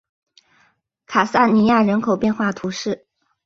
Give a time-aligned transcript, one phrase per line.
[1.05, 3.05] 卡萨尼亚人口变化图示